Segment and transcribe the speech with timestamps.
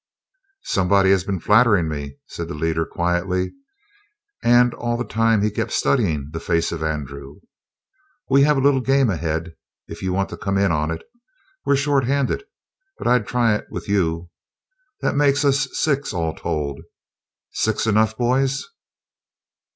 [0.65, 3.53] "Somebody has been flattering me," said the leader quietly,
[4.43, 7.35] and all the time he kept studying the face of Andrew.
[8.27, 9.53] "We have a little game ahead,
[9.87, 11.03] if you want to come in on it.
[11.67, 12.43] We're shorthanded,
[12.97, 14.31] but I'd try it with you.
[15.01, 16.79] That makes us six all told.
[17.51, 18.65] Six enough, boys?"